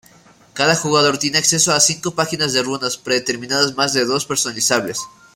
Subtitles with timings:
[0.55, 4.99] Cada jugador tiene acceso a cinco páginas de runas predeterminadas más dos personalizables.